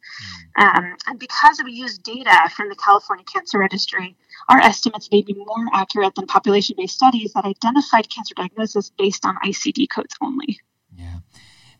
Mm. 0.58 0.62
Um, 0.62 0.96
and 1.06 1.18
because 1.18 1.60
we 1.64 1.72
use 1.72 1.98
data 1.98 2.50
from 2.54 2.68
the 2.68 2.76
California 2.76 3.24
Cancer 3.24 3.58
Registry, 3.58 4.16
our 4.48 4.58
estimates 4.58 5.10
may 5.12 5.22
be 5.22 5.34
more 5.34 5.66
accurate 5.72 6.14
than 6.14 6.26
population 6.26 6.76
based 6.78 6.94
studies 6.94 7.32
that 7.34 7.44
identified 7.44 8.08
cancer 8.08 8.34
diagnosis 8.34 8.90
based 8.96 9.26
on 9.26 9.36
ICD 9.44 9.88
codes 9.94 10.16
only. 10.20 10.58
Yeah. 10.96 11.18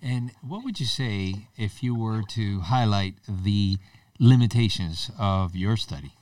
And 0.02 0.32
what 0.42 0.64
would 0.64 0.80
you 0.80 0.86
say 0.86 1.46
if 1.56 1.82
you 1.82 1.94
were 1.94 2.22
to 2.30 2.60
highlight 2.60 3.14
the 3.28 3.76
limitations 4.18 5.10
of 5.18 5.54
your 5.54 5.76
study? 5.76 6.12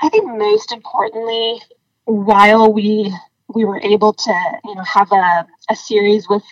I 0.00 0.08
think 0.08 0.26
most 0.26 0.72
importantly, 0.72 1.62
while 2.04 2.72
we 2.72 3.14
we 3.54 3.64
were 3.64 3.80
able 3.80 4.12
to 4.12 4.34
you 4.64 4.74
know 4.74 4.82
have 4.82 5.10
a, 5.12 5.46
a 5.70 5.76
series 5.76 6.28
with 6.28 6.44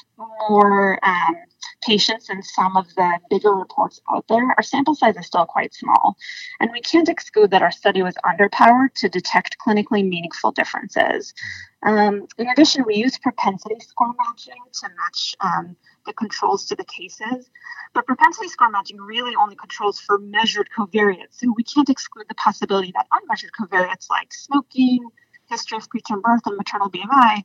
more 0.49 0.99
um, 1.05 1.37
patients 1.83 2.29
in 2.29 2.43
some 2.43 2.77
of 2.77 2.87
the 2.95 3.19
bigger 3.31 3.53
reports 3.53 4.01
out 4.13 4.27
there, 4.29 4.45
our 4.57 4.63
sample 4.63 4.95
size 4.95 5.17
is 5.17 5.27
still 5.27 5.47
quite 5.47 5.75
small. 5.75 6.17
And 6.61 6.71
we 6.73 6.81
can't 6.81 7.09
exclude 7.09 7.51
that 7.51 7.63
our 7.63 7.71
study 7.71 8.03
was 8.03 8.15
underpowered 8.25 8.95
to 8.97 9.09
detect 9.09 9.57
clinically 9.65 10.07
meaningful 10.07 10.53
differences. 10.53 11.35
Um, 11.83 12.27
in 12.37 12.49
addition, 12.49 12.85
we 12.87 12.97
used 12.97 13.23
propensity 13.23 13.77
score 13.81 14.13
matching 14.19 14.63
to 14.81 14.89
match 14.89 15.35
um, 15.41 15.77
the 16.07 16.13
controls 16.13 16.67
to 16.67 16.77
the 16.77 16.85
cases. 16.85 17.51
But 17.95 18.07
propensity 18.07 18.49
score 18.49 18.69
matching 18.69 18.99
really 18.99 19.35
only 19.37 19.57
controls 19.57 19.99
for 19.99 20.19
measured 20.19 20.69
covariates. 20.77 21.41
So 21.41 21.53
we 21.57 21.65
can't 21.65 21.89
exclude 21.89 22.27
the 22.29 22.35
possibility 22.35 22.93
that 22.95 23.07
unmeasured 23.11 23.53
covariates 23.59 24.11
like 24.11 24.33
smoking, 24.35 25.09
history 25.51 25.79
of 25.79 25.89
preterm 25.89 26.23
birth 26.23 26.43
and 26.47 26.57
maternal 26.57 26.91
BMI 26.91 27.45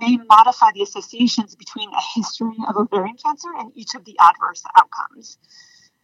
may 0.00 0.16
modify 0.28 0.70
the 0.72 0.82
associations 0.82 1.56
between 1.56 1.90
a 1.90 2.00
history 2.14 2.56
of 2.68 2.76
ovarian 2.76 3.16
cancer 3.16 3.48
and 3.58 3.72
each 3.74 3.94
of 3.94 4.04
the 4.04 4.16
adverse 4.20 4.62
outcomes. 4.76 5.38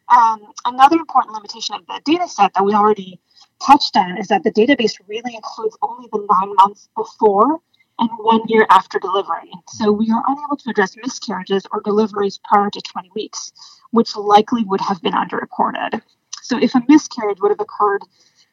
Um, 0.08 0.52
another 0.64 0.96
important 0.96 1.34
limitation 1.34 1.74
of 1.74 1.86
the 1.86 2.00
data 2.04 2.28
set 2.28 2.52
that 2.54 2.64
we 2.64 2.74
already 2.74 3.20
touched 3.64 3.96
on 3.96 4.18
is 4.18 4.28
that 4.28 4.42
the 4.44 4.52
database 4.52 4.94
really 5.08 5.34
includes 5.34 5.76
only 5.82 6.08
the 6.12 6.26
nine 6.30 6.54
months 6.56 6.88
before 6.96 7.60
and 7.98 8.10
one 8.18 8.42
year 8.46 8.66
after 8.70 8.98
delivery. 8.98 9.50
So 9.68 9.90
we 9.90 10.10
are 10.10 10.22
unable 10.26 10.56
to 10.56 10.70
address 10.70 10.96
miscarriages 10.96 11.64
or 11.72 11.80
deliveries 11.80 12.38
prior 12.44 12.70
to 12.70 12.80
20 12.80 13.10
weeks, 13.14 13.52
which 13.90 14.14
likely 14.16 14.64
would 14.64 14.80
have 14.80 15.00
been 15.02 15.14
underreported. 15.14 16.02
So 16.42 16.58
if 16.58 16.74
a 16.74 16.82
miscarriage 16.88 17.38
would 17.40 17.50
have 17.50 17.60
occurred 17.60 18.02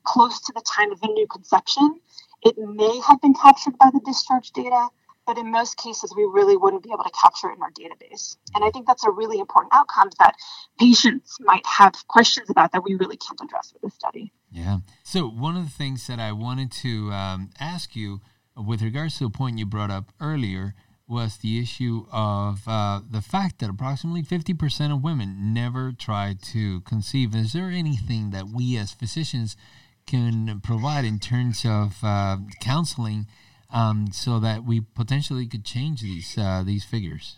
close 0.04 0.40
to 0.42 0.54
the 0.54 0.62
time 0.62 0.92
of 0.92 1.00
a 1.04 1.08
new 1.08 1.28
conception, 1.28 2.00
it 2.46 2.58
may 2.58 3.00
have 3.08 3.22
been 3.22 3.34
captured 3.34 3.78
by 3.78 3.90
the 3.94 4.02
discharge 4.06 4.52
data, 4.52 4.88
but 5.26 5.38
in 5.38 5.52
most 5.52 5.78
cases, 5.78 6.14
we 6.16 6.24
really 6.24 6.58
wouldn't 6.58 6.84
be 6.84 6.90
able 6.92 7.04
to 7.04 7.12
capture 7.12 7.50
it 7.50 7.56
in 7.56 7.64
our 7.64 7.72
database. 7.72 8.36
And 8.54 8.64
I 8.64 8.72
think 8.72 8.86
that's 8.86 9.06
a 9.06 9.12
really 9.12 9.40
important 9.40 9.74
outcome 9.74 10.10
that 10.20 10.36
patients 10.78 11.38
might 11.40 11.66
have 11.66 11.94
questions 12.08 12.50
about 12.50 12.74
that 12.74 12.84
we 12.84 12.96
really 12.96 13.18
can't 13.18 13.40
address 13.42 13.72
with 13.74 13.82
this 13.82 13.94
study. 13.94 14.34
Yeah. 14.52 14.80
So, 15.04 15.28
one 15.28 15.56
of 15.56 15.64
the 15.64 15.72
things 15.72 16.08
that 16.08 16.20
I 16.20 16.34
wanted 16.34 16.72
to 16.84 17.12
um, 17.12 17.50
ask 17.60 17.96
you 17.96 18.22
with 18.56 18.82
regards 18.82 19.18
to 19.20 19.26
a 19.26 19.30
point 19.30 19.58
you 19.58 19.66
brought 19.66 19.92
up 19.92 20.12
earlier 20.20 20.76
was 21.08 21.38
the 21.38 21.60
issue 21.60 22.06
of 22.12 22.68
uh, 22.68 23.02
the 23.10 23.22
fact 23.22 23.60
that 23.60 23.70
approximately 23.70 24.24
50% 24.24 24.94
of 24.94 25.04
women 25.04 25.54
never 25.54 25.92
try 25.92 26.36
to 26.52 26.82
conceive. 26.82 27.36
Is 27.36 27.54
there 27.54 27.70
anything 27.70 28.32
that 28.32 28.48
we 28.48 28.78
as 28.78 28.94
physicians 28.94 29.56
can 30.06 30.62
provide 30.64 31.06
in 31.06 31.20
terms 31.20 31.66
of 31.66 31.98
uh, 32.04 32.38
counseling 32.62 33.28
um, 33.70 34.08
so 34.12 34.40
that 34.40 34.64
we 34.64 34.82
potentially 34.82 35.48
could 35.48 35.66
change 35.66 36.02
these 36.02 36.38
uh, 36.38 36.64
these 36.66 36.84
figures? 36.84 37.38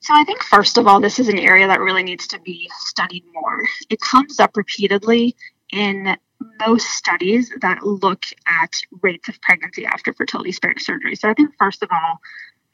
So 0.00 0.14
I 0.14 0.24
think 0.24 0.42
first 0.42 0.78
of 0.78 0.86
all, 0.86 1.00
this 1.00 1.18
is 1.18 1.28
an 1.28 1.38
area 1.38 1.66
that 1.66 1.80
really 1.80 2.02
needs 2.02 2.28
to 2.28 2.40
be 2.40 2.70
studied 2.78 3.24
more. 3.34 3.62
It 3.90 4.00
comes 4.00 4.40
up 4.40 4.56
repeatedly 4.56 5.36
in 5.70 6.16
most 6.60 6.88
studies 6.88 7.52
that 7.60 7.82
look 7.82 8.24
at 8.46 8.70
rates 9.02 9.28
of 9.28 9.40
pregnancy 9.42 9.84
after 9.84 10.12
fertility 10.14 10.52
sparing 10.52 10.78
surgery. 10.78 11.16
So 11.16 11.28
I 11.28 11.34
think 11.34 11.50
first 11.58 11.82
of 11.82 11.90
all, 11.92 12.20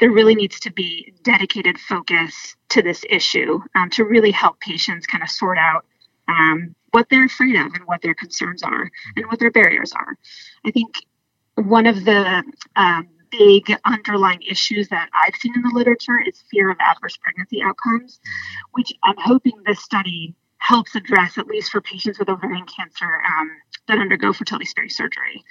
there 0.01 0.11
really 0.11 0.35
needs 0.35 0.61
to 0.61 0.73
be 0.73 1.15
dedicated 1.23 1.79
focus 1.79 2.57
to 2.71 2.83
this 2.83 3.05
issue 3.09 3.61
um, 3.75 3.91
to 3.91 4.05
really 4.05 4.31
help 4.31 4.61
patients 4.61 5.07
kind 5.07 5.23
of 5.23 5.31
sort 5.31 5.59
out 5.59 5.85
um, 6.29 6.75
what 6.95 7.09
they're 7.11 7.25
afraid 7.25 7.57
of 7.57 7.75
and 7.75 7.85
what 7.87 8.01
their 8.03 8.15
concerns 8.15 8.63
are 8.63 8.89
and 9.17 9.27
what 9.27 9.41
their 9.41 9.51
barriers 9.51 9.93
are. 9.93 10.17
I 10.65 10.71
think 10.71 10.95
one 11.57 11.87
of 11.87 12.05
the 12.05 12.45
um, 12.77 13.09
big 13.33 13.77
underlying 13.85 14.43
issues 14.49 14.89
that 14.89 15.09
I've 15.13 15.35
seen 15.35 15.55
in 15.57 15.63
the 15.63 15.73
literature 15.75 16.21
is 16.25 16.45
fear 16.53 16.71
of 16.71 16.77
adverse 16.79 17.17
pregnancy 17.17 17.61
outcomes, 17.63 18.21
which 18.75 18.93
I'm 19.03 19.17
hoping 19.19 19.55
this 19.67 19.83
study 19.83 20.37
helps 20.59 20.95
address, 20.95 21.37
at 21.37 21.49
least 21.49 21.73
for 21.73 21.81
patients 21.81 22.21
with 22.21 22.29
ovarian 22.29 22.65
cancer 22.67 23.07
um, 23.27 23.51
that 23.89 23.99
undergo 23.99 24.33
fertility 24.33 24.67
sparing 24.67 24.89
surgery. 24.89 25.43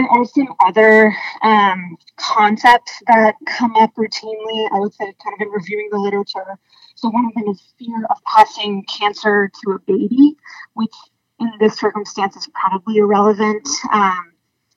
There 0.00 0.08
are 0.08 0.24
some 0.24 0.54
other 0.66 1.14
um, 1.42 1.98
concepts 2.16 3.02
that 3.06 3.34
come 3.44 3.76
up 3.76 3.94
routinely, 3.96 4.68
I 4.72 4.78
would 4.78 4.94
say, 4.94 5.12
kind 5.22 5.34
of 5.34 5.42
in 5.42 5.48
reviewing 5.50 5.90
the 5.92 5.98
literature. 5.98 6.58
So, 6.94 7.10
one 7.10 7.26
of 7.26 7.34
them 7.34 7.52
is 7.52 7.74
fear 7.78 8.06
of 8.08 8.16
passing 8.24 8.82
cancer 8.84 9.50
to 9.62 9.72
a 9.72 9.78
baby, 9.80 10.36
which 10.72 10.94
in 11.38 11.52
this 11.60 11.78
circumstance 11.78 12.34
is 12.34 12.48
probably 12.54 12.96
irrelevant. 12.96 13.68
Um, 13.92 14.32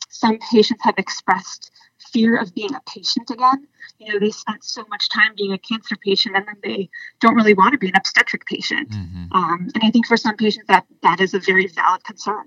some 0.09 0.39
patients 0.51 0.83
have 0.83 0.95
expressed 0.97 1.71
fear 2.11 2.35
of 2.35 2.53
being 2.53 2.75
a 2.75 2.81
patient 2.85 3.29
again. 3.29 3.65
You 3.99 4.11
know, 4.11 4.19
they 4.19 4.31
spent 4.31 4.65
so 4.65 4.83
much 4.89 5.07
time 5.07 5.35
being 5.37 5.53
a 5.53 5.57
cancer 5.57 5.95
patient 5.95 6.35
and 6.35 6.45
then 6.45 6.57
they 6.63 6.89
don't 7.21 7.35
really 7.35 7.53
want 7.53 7.71
to 7.71 7.77
be 7.77 7.87
an 7.87 7.95
obstetric 7.95 8.45
patient. 8.45 8.89
Mm-hmm. 8.89 9.31
Um, 9.31 9.69
and 9.73 9.83
I 9.83 9.89
think 9.89 10.05
for 10.05 10.17
some 10.17 10.35
patients 10.35 10.65
that 10.67 10.85
that 11.01 11.21
is 11.21 11.33
a 11.33 11.39
very 11.39 11.67
valid 11.67 12.03
concern. 12.03 12.43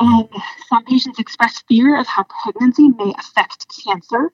Um, 0.00 0.28
some 0.68 0.84
patients 0.84 1.18
express 1.18 1.62
fear 1.68 1.98
of 1.98 2.06
how 2.06 2.24
pregnancy 2.42 2.88
may 2.88 3.12
affect 3.18 3.66
cancer, 3.84 4.32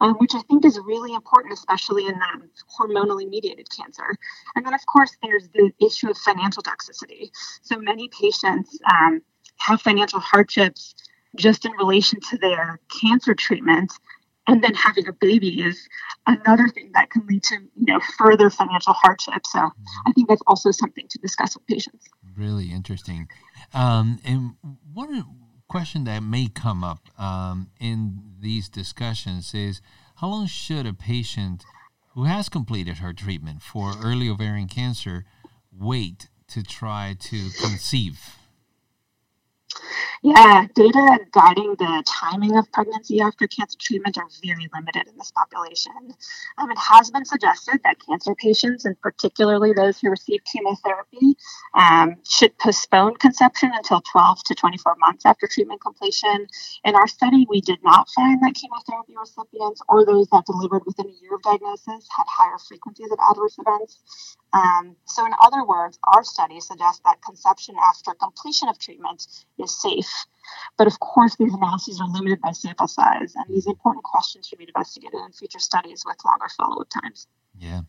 um, 0.00 0.14
which 0.14 0.34
I 0.34 0.42
think 0.42 0.64
is 0.64 0.78
really 0.84 1.14
important, 1.14 1.54
especially 1.54 2.06
in 2.06 2.14
um, 2.14 2.50
hormonally 2.78 3.28
mediated 3.28 3.68
cancer. 3.70 4.16
And 4.54 4.66
then, 4.66 4.74
of 4.74 4.84
course, 4.86 5.16
there's 5.22 5.48
the 5.54 5.72
issue 5.80 6.10
of 6.10 6.18
financial 6.18 6.62
toxicity. 6.62 7.30
So 7.62 7.78
many 7.78 8.08
patients 8.08 8.78
um, 8.92 9.22
have 9.58 9.80
financial 9.80 10.20
hardships 10.20 10.94
just 11.36 11.64
in 11.64 11.72
relation 11.72 12.20
to 12.30 12.38
their 12.38 12.80
cancer 13.00 13.34
treatment. 13.34 13.92
And 14.48 14.62
then 14.62 14.74
having 14.74 15.08
a 15.08 15.12
baby 15.12 15.62
is 15.62 15.88
another 16.26 16.68
thing 16.68 16.90
that 16.94 17.10
can 17.10 17.26
lead 17.26 17.42
to 17.44 17.56
you 17.56 17.92
know 17.92 18.00
further 18.16 18.48
financial 18.48 18.92
hardship. 18.92 19.44
So 19.46 19.58
I 20.06 20.12
think 20.12 20.28
that's 20.28 20.42
also 20.46 20.70
something 20.70 21.06
to 21.08 21.18
discuss 21.18 21.56
with 21.56 21.66
patients. 21.66 22.06
Really 22.36 22.70
interesting. 22.70 23.28
Um, 23.72 24.18
and 24.24 24.56
one 24.92 25.24
question 25.68 26.04
that 26.04 26.22
may 26.22 26.48
come 26.48 26.84
up 26.84 27.08
um, 27.18 27.70
in 27.80 28.20
these 28.40 28.68
discussions 28.68 29.54
is 29.54 29.80
how 30.16 30.28
long 30.28 30.46
should 30.46 30.86
a 30.86 30.92
patient 30.92 31.64
who 32.14 32.24
has 32.24 32.48
completed 32.48 32.98
her 32.98 33.12
treatment 33.12 33.62
for 33.62 33.94
early 34.02 34.28
ovarian 34.28 34.68
cancer 34.68 35.24
wait 35.72 36.28
to 36.48 36.62
try 36.62 37.16
to 37.18 37.50
conceive? 37.60 38.20
Yeah, 40.22 40.66
data 40.74 41.20
guiding 41.32 41.76
the 41.80 42.04
timing 42.06 42.58
of 42.58 42.70
pregnancy 42.74 43.22
after 43.22 43.48
cancer 43.48 43.78
treatment 43.80 44.18
are 44.18 44.28
very 44.44 44.68
limited 44.74 45.08
in 45.08 45.18
this 45.18 45.32
population. 45.32 45.94
Um, 46.58 46.70
it 46.72 46.78
has 46.78 47.10
been 47.10 47.24
suggested 47.24 47.80
that 47.86 47.98
cancer 48.06 48.36
patients, 48.36 48.84
and 48.84 49.00
particularly 49.00 49.72
those 49.72 50.00
who 50.00 50.10
receive 50.10 50.42
chemotherapy, 50.44 51.36
um, 51.74 52.16
should 52.28 52.58
postpone 52.58 53.16
conception 53.16 53.72
until 53.74 54.02
12 54.02 54.44
to 54.44 54.56
24 54.56 54.96
months 54.98 55.26
after 55.26 55.48
treatment 55.48 55.80
completion. 55.80 56.48
In 56.84 56.96
our 56.96 57.08
study, 57.08 57.46
we 57.50 57.62
did 57.62 57.80
not 57.84 58.10
find 58.10 58.42
that 58.42 58.56
chemotherapy 58.56 59.14
recipients 59.18 59.80
or 59.88 60.04
those 60.06 60.28
that 60.32 60.46
delivered 60.46 60.82
within 60.86 61.06
a 61.06 61.22
year 61.22 61.36
of 61.36 61.42
diagnosis 61.44 62.08
had 62.16 62.26
higher 62.28 62.58
frequencies 62.58 63.12
of 63.12 63.20
adverse 63.30 63.56
events. 63.58 64.36
Um, 64.56 64.96
so, 65.04 65.26
in 65.26 65.32
other 65.42 65.64
words, 65.64 65.98
our 66.04 66.24
study 66.24 66.60
suggests 66.60 67.02
that 67.04 67.20
conception 67.20 67.74
after 67.82 68.14
completion 68.14 68.68
of 68.68 68.78
treatment 68.78 69.26
is 69.58 69.82
safe. 69.82 70.10
But 70.78 70.86
of 70.86 70.98
course, 71.00 71.36
these 71.36 71.52
analyses 71.52 72.00
are 72.00 72.08
limited 72.08 72.40
by 72.40 72.52
sample 72.52 72.88
size, 72.88 73.34
and 73.34 73.44
these 73.48 73.66
important 73.66 74.04
questions 74.04 74.46
should 74.46 74.58
be 74.58 74.66
investigated 74.66 75.20
in 75.20 75.32
future 75.32 75.58
studies 75.58 76.04
with 76.06 76.16
longer 76.24 76.46
follow 76.56 76.80
up 76.80 76.88
times. 77.02 77.26
Yeah. 77.58 77.82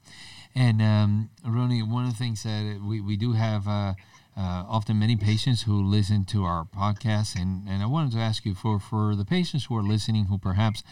And 0.55 0.81
um, 0.81 1.29
Roni, 1.45 1.87
one 1.87 2.05
of 2.05 2.11
the 2.11 2.17
things 2.17 2.43
that 2.43 2.81
we, 2.83 2.99
we 2.99 3.15
do 3.15 3.33
have 3.33 3.67
uh, 3.67 3.93
uh, 4.35 4.63
often 4.67 4.99
many 4.99 5.15
patients 5.15 5.63
who 5.63 5.81
listen 5.83 6.25
to 6.25 6.43
our 6.43 6.65
podcast, 6.65 7.39
and, 7.39 7.67
and 7.67 7.83
I 7.83 7.85
wanted 7.85 8.13
to 8.13 8.19
ask 8.19 8.45
you 8.45 8.55
for, 8.55 8.79
for 8.79 9.15
the 9.15 9.25
patients 9.25 9.65
who 9.65 9.77
are 9.77 9.83
listening 9.83 10.25
who 10.25 10.37
perhaps 10.37 10.83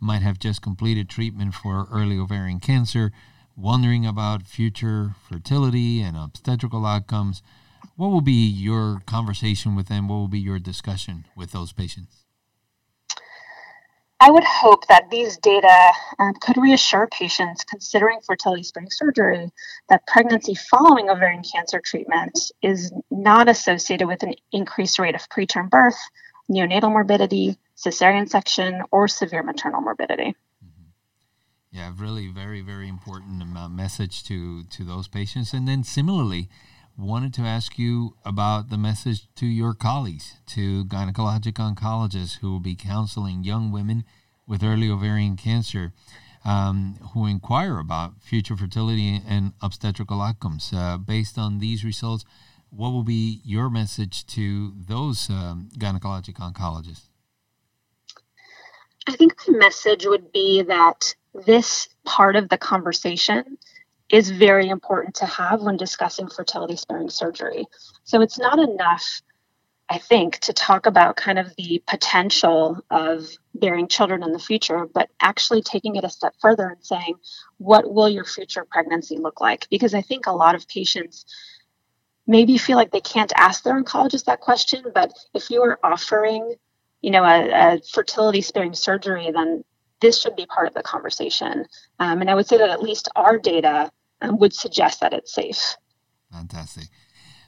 might 0.00 0.22
have 0.22 0.38
just 0.38 0.60
completed 0.60 1.08
treatment 1.08 1.54
for 1.54 1.86
early 1.90 2.18
ovarian 2.18 2.58
cancer, 2.58 3.12
wondering 3.56 4.06
about 4.06 4.42
future 4.42 5.14
fertility 5.28 6.00
and 6.00 6.16
obstetrical 6.16 6.86
outcomes 6.86 7.42
what 7.96 8.08
will 8.08 8.20
be 8.20 8.46
your 8.46 9.00
conversation 9.06 9.74
with 9.74 9.88
them? 9.88 10.08
What 10.08 10.16
will 10.16 10.28
be 10.28 10.38
your 10.38 10.58
discussion 10.58 11.26
with 11.36 11.52
those 11.52 11.72
patients? 11.72 12.24
I 14.18 14.30
would 14.30 14.44
hope 14.44 14.86
that 14.86 15.10
these 15.10 15.36
data 15.36 15.92
um, 16.20 16.34
could 16.34 16.56
reassure 16.56 17.08
patients 17.08 17.64
considering 17.64 18.20
fertility 18.24 18.62
sparing 18.62 18.88
surgery 18.90 19.50
that 19.88 20.06
pregnancy 20.06 20.54
following 20.54 21.10
ovarian 21.10 21.42
cancer 21.42 21.80
treatment 21.84 22.38
is 22.62 22.92
not 23.10 23.48
associated 23.48 24.06
with 24.06 24.22
an 24.22 24.34
increased 24.52 25.00
rate 25.00 25.16
of 25.16 25.28
preterm 25.28 25.68
birth, 25.68 25.98
neonatal 26.48 26.92
morbidity, 26.92 27.58
cesarean 27.76 28.28
section, 28.28 28.82
or 28.92 29.08
severe 29.08 29.42
maternal 29.42 29.80
morbidity. 29.80 30.36
Yeah, 31.72 31.92
really, 31.96 32.28
very, 32.28 32.60
very 32.60 32.86
important 32.86 33.42
uh, 33.56 33.68
message 33.68 34.22
to 34.24 34.64
to 34.64 34.84
those 34.84 35.08
patients. 35.08 35.54
And 35.54 35.66
then 35.66 35.82
similarly, 35.82 36.50
wanted 36.98 37.32
to 37.34 37.42
ask 37.42 37.78
you 37.78 38.14
about 38.24 38.68
the 38.68 38.76
message 38.76 39.26
to 39.36 39.46
your 39.46 39.72
colleagues, 39.72 40.36
to 40.48 40.84
gynecologic 40.84 41.54
oncologists 41.54 42.38
who 42.38 42.52
will 42.52 42.60
be 42.60 42.76
counseling 42.76 43.42
young 43.42 43.72
women 43.72 44.04
with 44.46 44.62
early 44.62 44.90
ovarian 44.90 45.36
cancer 45.36 45.94
um, 46.44 46.98
who 47.14 47.26
inquire 47.26 47.78
about 47.78 48.20
future 48.20 48.56
fertility 48.56 49.20
and 49.26 49.52
obstetrical 49.62 50.20
outcomes. 50.20 50.72
Uh, 50.74 50.98
based 50.98 51.38
on 51.38 51.58
these 51.58 51.84
results, 51.84 52.24
what 52.70 52.90
will 52.90 53.04
be 53.04 53.40
your 53.44 53.70
message 53.70 54.26
to 54.26 54.74
those 54.76 55.30
um, 55.30 55.70
gynecologic 55.78 56.34
oncologists? 56.34 57.08
I 59.06 59.16
think 59.16 59.42
the 59.44 59.52
message 59.52 60.06
would 60.06 60.32
be 60.32 60.62
that 60.62 61.14
this 61.34 61.88
part 62.04 62.36
of 62.36 62.48
the 62.48 62.58
conversation 62.58 63.58
is 64.10 64.30
very 64.30 64.68
important 64.68 65.14
to 65.16 65.26
have 65.26 65.62
when 65.62 65.76
discussing 65.76 66.28
fertility 66.28 66.76
sparing 66.76 67.08
surgery. 67.08 67.64
So 68.04 68.20
it's 68.20 68.38
not 68.38 68.58
enough, 68.58 69.22
I 69.88 69.98
think, 69.98 70.38
to 70.40 70.52
talk 70.52 70.84
about 70.84 71.16
kind 71.16 71.38
of 71.38 71.54
the 71.56 71.82
potential 71.86 72.84
of 72.90 73.26
bearing 73.54 73.88
children 73.88 74.22
in 74.22 74.32
the 74.32 74.38
future, 74.38 74.86
but 74.92 75.08
actually 75.20 75.62
taking 75.62 75.96
it 75.96 76.04
a 76.04 76.10
step 76.10 76.34
further 76.40 76.68
and 76.68 76.84
saying, 76.84 77.14
what 77.56 77.90
will 77.90 78.08
your 78.08 78.24
future 78.24 78.66
pregnancy 78.70 79.16
look 79.16 79.40
like? 79.40 79.66
Because 79.70 79.94
I 79.94 80.02
think 80.02 80.26
a 80.26 80.32
lot 80.32 80.54
of 80.54 80.68
patients 80.68 81.24
maybe 82.26 82.58
feel 82.58 82.76
like 82.76 82.90
they 82.90 83.00
can't 83.00 83.32
ask 83.36 83.64
their 83.64 83.82
oncologist 83.82 84.26
that 84.26 84.40
question, 84.40 84.84
but 84.94 85.12
if 85.34 85.50
you 85.50 85.62
are 85.62 85.78
offering, 85.82 86.54
you 87.00 87.10
know, 87.10 87.24
a, 87.24 87.76
a 87.76 87.80
fertility 87.80 88.42
sparing 88.42 88.74
surgery, 88.74 89.30
then 89.32 89.64
this 90.02 90.20
should 90.20 90.36
be 90.36 90.44
part 90.44 90.68
of 90.68 90.74
the 90.74 90.82
conversation. 90.82 91.64
Um, 91.98 92.20
and 92.20 92.28
I 92.28 92.34
would 92.34 92.46
say 92.46 92.58
that 92.58 92.68
at 92.68 92.82
least 92.82 93.08
our 93.16 93.38
data 93.38 93.90
um, 94.20 94.38
would 94.38 94.52
suggest 94.52 95.00
that 95.00 95.14
it's 95.14 95.32
safe. 95.32 95.76
Fantastic. 96.30 96.84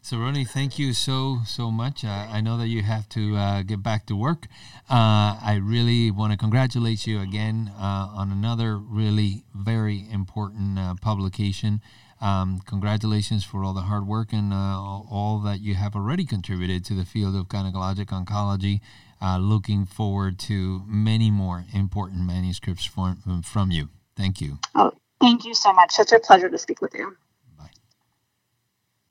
So, 0.01 0.19
Roni, 0.19 0.47
thank 0.47 0.79
you 0.79 0.93
so, 0.93 1.39
so 1.47 1.71
much. 1.71 2.05
Uh, 2.05 2.27
I 2.31 2.43
know 2.43 2.59
that 2.59 2.69
you 2.69 2.83
have 2.83 3.09
to 3.11 3.37
uh, 3.37 3.63
get 3.63 3.83
back 3.83 4.05
to 4.07 4.15
work. 4.17 4.47
Uh, 4.91 5.41
I 5.41 5.59
really 5.63 6.11
want 6.11 6.31
to 6.33 6.37
congratulate 6.37 7.07
you 7.07 7.21
again 7.21 7.73
uh, 7.75 8.09
on 8.15 8.31
another 8.31 8.77
really 8.77 9.45
very 9.55 10.07
important 10.11 10.79
uh, 10.79 10.95
publication. 11.01 11.81
Um, 12.21 12.61
congratulations 12.67 13.45
for 13.45 13.65
all 13.65 13.73
the 13.73 13.83
hard 13.83 14.07
work 14.07 14.33
and 14.35 14.53
uh, 14.53 14.57
all 14.57 15.41
that 15.45 15.61
you 15.61 15.75
have 15.75 15.97
already 15.97 16.27
contributed 16.27 16.85
to 16.85 16.95
the 16.95 17.07
field 17.07 17.35
of 17.35 17.49
gynecologic 17.49 18.07
oncology. 18.07 18.81
Uh, 19.25 19.39
looking 19.39 19.87
forward 19.87 20.39
to 20.39 20.83
many 20.87 21.31
more 21.31 21.65
important 21.73 22.27
manuscripts 22.27 22.85
from, 22.85 23.43
from 23.43 23.71
you. 23.71 23.89
Thank 24.17 24.43
you. 24.43 24.59
Oh, 24.75 24.93
Thank 25.19 25.47
you 25.47 25.55
so 25.55 25.73
much. 25.73 25.93
Such 25.93 26.13
a 26.13 26.19
pleasure 26.19 26.51
to 26.51 26.59
speak 26.59 26.83
with 26.83 26.93
you. 26.95 27.17